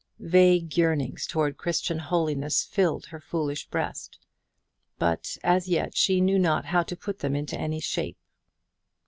Vague 0.17 0.75
yearnings 0.79 1.27
towards 1.27 1.59
Christian 1.59 1.99
holiness 1.99 2.63
filled 2.65 3.05
her 3.09 3.19
foolish 3.19 3.67
breast; 3.67 4.17
but 4.97 5.37
as 5.43 5.67
yet 5.67 5.95
she 5.95 6.19
knew 6.19 6.39
not 6.39 6.65
how 6.65 6.81
to 6.81 6.97
put 6.97 7.19
them 7.19 7.35
into 7.35 7.55
any 7.55 7.79
shape. 7.79 8.17